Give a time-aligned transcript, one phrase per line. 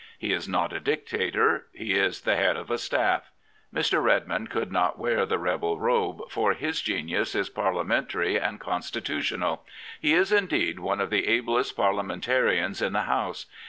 [0.17, 3.29] He is not a dictator; he is the head of a staff.
[3.71, 4.01] Mr.
[4.01, 9.63] Redmond could not wear the rebel robe, for his genius is Parliamentary and constitutional.
[10.01, 13.45] He is, indeed, one of the ablest Parliamentarians in the House.